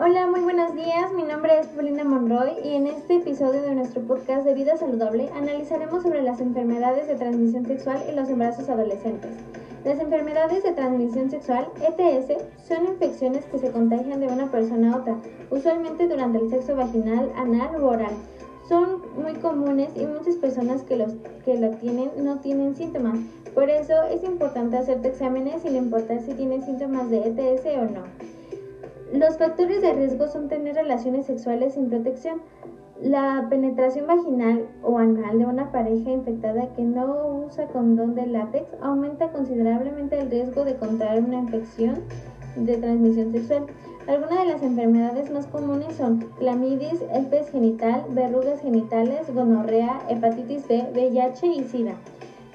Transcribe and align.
Hola, 0.00 0.28
muy 0.28 0.42
buenos 0.42 0.76
días. 0.76 1.12
Mi 1.12 1.24
nombre 1.24 1.58
es 1.58 1.66
Paulina 1.66 2.04
Monroy 2.04 2.52
y 2.62 2.74
en 2.74 2.86
este 2.86 3.16
episodio 3.16 3.62
de 3.62 3.74
nuestro 3.74 4.00
podcast 4.02 4.44
de 4.44 4.54
Vida 4.54 4.76
Saludable 4.76 5.28
analizaremos 5.34 6.04
sobre 6.04 6.22
las 6.22 6.40
enfermedades 6.40 7.08
de 7.08 7.16
transmisión 7.16 7.66
sexual 7.66 8.04
y 8.08 8.14
los 8.14 8.28
embarazos 8.28 8.68
adolescentes. 8.68 9.32
Las 9.84 9.98
enfermedades 9.98 10.62
de 10.62 10.70
transmisión 10.70 11.30
sexual, 11.30 11.66
ETS, 11.80 12.44
son 12.68 12.86
infecciones 12.86 13.44
que 13.46 13.58
se 13.58 13.72
contagian 13.72 14.20
de 14.20 14.28
una 14.28 14.48
persona 14.52 14.92
a 14.92 14.98
otra, 14.98 15.16
usualmente 15.50 16.06
durante 16.06 16.38
el 16.38 16.48
sexo 16.48 16.76
vaginal, 16.76 17.32
anal 17.34 17.82
u 17.82 17.86
oral. 17.86 18.14
Son 18.68 19.02
muy 19.20 19.34
comunes 19.34 19.90
y 19.96 20.06
muchas 20.06 20.36
personas 20.36 20.84
que, 20.84 20.94
los, 20.94 21.14
que 21.44 21.56
tienen 21.80 22.12
no 22.18 22.38
tienen 22.38 22.76
síntomas. 22.76 23.18
Por 23.52 23.68
eso 23.68 24.04
es 24.04 24.22
importante 24.22 24.76
hacerte 24.76 25.08
exámenes 25.08 25.62
sin 25.62 25.74
importar 25.74 26.20
si 26.20 26.34
tienes 26.34 26.66
síntomas 26.66 27.10
de 27.10 27.18
ETS 27.18 27.66
o 27.78 27.84
no. 27.86 28.37
Los 29.18 29.36
factores 29.36 29.82
de 29.82 29.94
riesgo 29.94 30.28
son 30.28 30.46
tener 30.46 30.76
relaciones 30.76 31.26
sexuales 31.26 31.74
sin 31.74 31.88
protección, 31.88 32.40
la 33.02 33.48
penetración 33.50 34.06
vaginal 34.06 34.68
o 34.84 34.96
anal 34.96 35.40
de 35.40 35.44
una 35.44 35.72
pareja 35.72 36.12
infectada 36.12 36.72
que 36.76 36.82
no 36.82 37.44
usa 37.44 37.66
condón 37.66 38.14
de 38.14 38.28
látex 38.28 38.68
aumenta 38.80 39.32
considerablemente 39.32 40.20
el 40.20 40.30
riesgo 40.30 40.64
de 40.64 40.76
contraer 40.76 41.24
una 41.24 41.38
infección 41.38 41.96
de 42.54 42.76
transmisión 42.76 43.32
sexual. 43.32 43.66
Algunas 44.06 44.38
de 44.38 44.52
las 44.52 44.62
enfermedades 44.62 45.32
más 45.32 45.48
comunes 45.48 45.96
son 45.96 46.20
clamidia, 46.38 46.92
herpes 47.12 47.50
genital, 47.50 48.04
verrugas 48.10 48.60
genitales, 48.60 49.34
gonorrea, 49.34 50.00
hepatitis 50.08 50.68
B, 50.68 50.90
VIH 50.94 51.44
y 51.44 51.64
SIDA. 51.64 51.94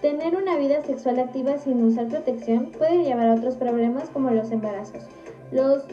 Tener 0.00 0.36
una 0.36 0.56
vida 0.56 0.82
sexual 0.82 1.18
activa 1.18 1.58
sin 1.58 1.82
usar 1.82 2.06
protección 2.06 2.70
puede 2.78 3.02
llevar 3.02 3.30
a 3.30 3.34
otros 3.34 3.56
problemas 3.56 4.08
como 4.10 4.30
los 4.30 4.52
embarazos. 4.52 5.08
Los 5.50 5.84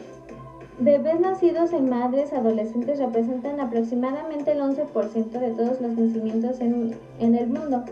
Bebés 0.84 1.20
nacidos 1.20 1.72
en 1.72 1.88
madres 1.88 2.32
adolescentes 2.32 2.98
representan 2.98 3.60
aproximadamente 3.60 4.50
el 4.50 4.62
11% 4.62 5.30
de 5.30 5.50
todos 5.50 5.80
los 5.80 5.92
nacimientos 5.92 6.60
en, 6.60 6.96
el 7.20 7.46
mundo. 7.46 7.84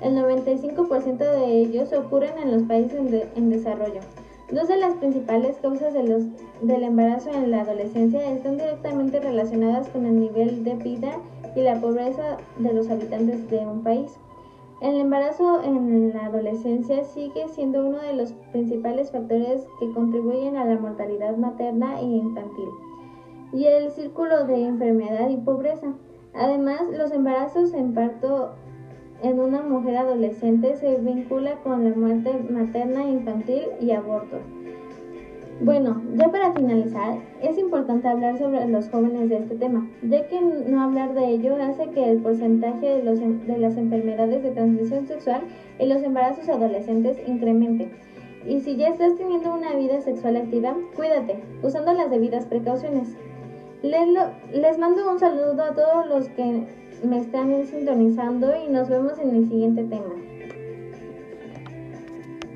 El 0.00 0.14
95% 0.14 1.18
de 1.18 1.62
ellos 1.62 1.92
ocurren 1.92 2.38
en 2.40 2.52
los 2.52 2.62
países 2.62 3.00
en, 3.34 3.50
desarrollo. 3.50 4.02
Dos 4.52 4.68
de 4.68 4.76
las 4.76 4.94
principales 4.94 5.56
causas 5.56 5.92
de 5.92 6.04
los, 6.04 6.22
del 6.62 6.84
embarazo 6.84 7.30
en 7.30 7.50
la 7.50 7.62
adolescencia 7.62 8.30
están 8.30 8.56
directamente 8.56 9.18
relacionadas 9.18 9.88
con 9.88 10.06
el 10.06 10.20
nivel 10.20 10.62
de 10.62 10.76
vida 10.76 11.16
y 11.56 11.62
la 11.62 11.80
pobreza 11.80 12.36
de 12.56 12.72
los 12.72 12.88
habitantes 12.88 13.50
de 13.50 13.58
un 13.66 13.82
país. 13.82 14.12
El 14.80 14.94
embarazo 15.00 15.62
en 15.64 16.12
la 16.12 16.26
adolescencia 16.26 17.02
sigue 17.02 17.48
siendo 17.48 17.84
uno 17.84 17.98
de 17.98 18.12
los 18.12 18.32
principales 18.52 19.10
factores 19.10 19.66
que 19.80 19.92
contribuyen 19.92 20.56
a 20.56 20.64
la 20.64 20.78
mortalidad 20.78 21.36
materna 21.36 21.98
e 22.00 22.04
infantil 22.04 22.68
y 23.52 23.64
el 23.64 23.90
círculo 23.90 24.46
de 24.46 24.66
enfermedad 24.66 25.28
y 25.30 25.36
pobreza. 25.38 25.94
Además, 26.34 26.82
los 26.96 27.10
embarazos 27.12 27.74
en 27.74 27.94
parto 27.94 28.50
en 29.22 29.40
una 29.40 29.62
mujer 29.62 29.96
adolescente 29.96 30.76
se 30.76 30.96
vincula 30.96 31.56
con 31.62 31.82
la 31.82 31.96
muerte 31.96 32.32
materna 32.48 33.04
e 33.04 33.10
infantil 33.10 33.62
y 33.80 33.90
abortos. 33.90 34.42
Bueno, 35.60 36.00
ya 36.14 36.28
para 36.30 36.52
finalizar, 36.52 37.18
es 37.42 37.58
importante 37.58 38.06
hablar 38.06 38.38
sobre 38.38 38.64
los 38.68 38.88
jóvenes 38.90 39.28
de 39.28 39.38
este 39.38 39.56
tema, 39.56 39.88
ya 40.02 40.28
que 40.28 40.40
no 40.40 40.80
hablar 40.80 41.14
de 41.14 41.30
ello 41.30 41.56
hace 41.60 41.88
que 41.90 42.08
el 42.08 42.18
porcentaje 42.18 42.86
de, 42.86 43.02
los, 43.02 43.18
de 43.18 43.58
las 43.58 43.76
enfermedades 43.76 44.44
de 44.44 44.52
transmisión 44.52 45.08
sexual 45.08 45.40
y 45.80 45.86
los 45.86 46.00
embarazos 46.04 46.48
adolescentes 46.48 47.18
incremente. 47.26 47.90
Y 48.46 48.60
si 48.60 48.76
ya 48.76 48.88
estás 48.88 49.16
teniendo 49.16 49.52
una 49.52 49.74
vida 49.74 50.00
sexual 50.00 50.36
activa, 50.36 50.76
cuídate, 50.94 51.42
usando 51.60 51.92
las 51.92 52.08
debidas 52.08 52.46
precauciones. 52.46 53.16
Les 53.82 54.78
mando 54.78 55.10
un 55.10 55.18
saludo 55.18 55.60
a 55.60 55.74
todos 55.74 56.06
los 56.06 56.28
que 56.30 56.68
me 57.04 57.18
están 57.18 57.66
sintonizando 57.66 58.52
y 58.64 58.70
nos 58.70 58.88
vemos 58.88 59.18
en 59.18 59.34
el 59.34 59.48
siguiente 59.48 59.82
tema. 59.84 60.14